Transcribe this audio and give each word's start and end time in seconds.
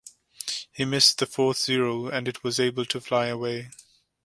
He 0.71 0.83
missed 0.83 1.19
the 1.19 1.27
fourth 1.27 1.59
Zero 1.59 2.07
and 2.07 2.27
it 2.27 2.43
was 2.43 2.59
able 2.59 2.85
to 2.85 2.99
fly 2.99 3.27
away. 3.27 3.69